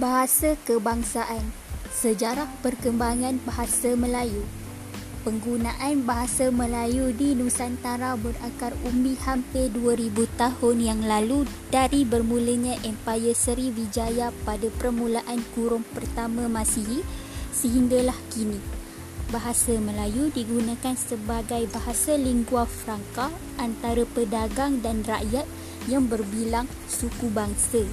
[0.00, 1.52] Bahasa Kebangsaan
[1.92, 4.48] Sejarah Perkembangan Bahasa Melayu
[5.28, 13.36] Penggunaan bahasa Melayu di Nusantara berakar umbi hampir 2000 tahun yang lalu dari bermulanya Empayar
[13.36, 17.04] Sriwijaya pada permulaan kurun pertama Masihi
[17.52, 18.56] sehinggalah kini.
[19.28, 23.28] Bahasa Melayu digunakan sebagai bahasa lingua franca
[23.60, 25.44] antara pedagang dan rakyat
[25.92, 27.84] yang berbilang suku bangsa.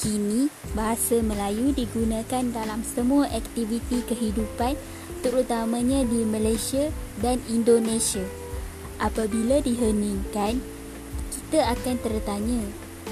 [0.00, 4.72] Kini, bahasa Melayu digunakan dalam semua aktiviti kehidupan
[5.20, 6.88] terutamanya di Malaysia
[7.20, 8.24] dan Indonesia.
[8.96, 10.56] Apabila diheningkan,
[11.28, 12.64] kita akan tertanya,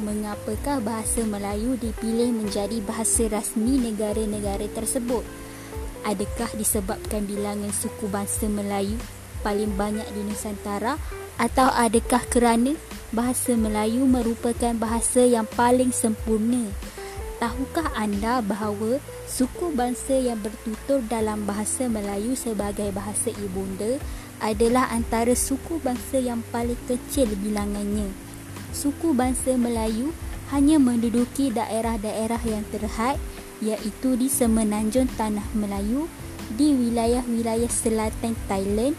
[0.00, 5.28] mengapakah bahasa Melayu dipilih menjadi bahasa rasmi negara-negara tersebut?
[6.08, 8.96] Adakah disebabkan bilangan suku bangsa Melayu
[9.44, 10.96] paling banyak di Nusantara
[11.36, 12.72] atau adakah kerana
[13.10, 16.70] bahasa Melayu merupakan bahasa yang paling sempurna.
[17.42, 23.98] Tahukah anda bahawa suku bangsa yang bertutur dalam bahasa Melayu sebagai bahasa ibunda
[24.38, 28.12] adalah antara suku bangsa yang paling kecil bilangannya.
[28.70, 30.14] Suku bangsa Melayu
[30.54, 33.18] hanya menduduki daerah-daerah yang terhad
[33.58, 36.06] iaitu di semenanjung Tanah Melayu,
[36.54, 38.94] di wilayah-wilayah selatan Thailand,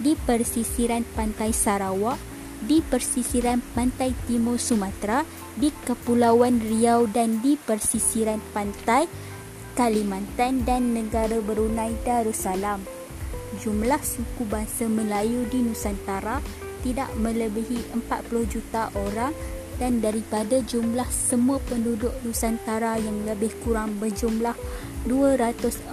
[0.00, 2.29] di persisiran pantai Sarawak,
[2.64, 5.24] di persisiran pantai timur Sumatera,
[5.56, 9.08] di Kepulauan Riau dan di persisiran pantai
[9.76, 12.84] Kalimantan dan negara Brunei Darussalam.
[13.60, 16.42] Jumlah suku bangsa Melayu di Nusantara
[16.80, 19.32] tidak melebihi 40 juta orang
[19.80, 24.52] dan daripada jumlah semua penduduk Nusantara yang lebih kurang berjumlah
[25.08, 25.88] 240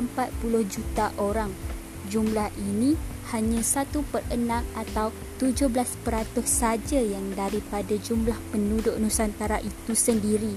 [0.67, 1.76] juta orang.
[2.07, 2.95] Jumlah ini
[3.35, 10.55] hanya 1 per 6 atau 17% saja yang daripada jumlah penduduk Nusantara itu sendiri.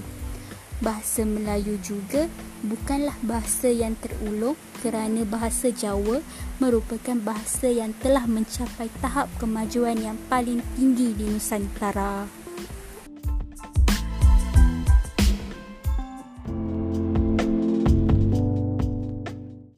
[0.81, 2.25] Bahasa Melayu juga
[2.65, 6.25] bukanlah bahasa yang terulung kerana bahasa Jawa
[6.57, 12.40] merupakan bahasa yang telah mencapai tahap kemajuan yang paling tinggi di Nusantara.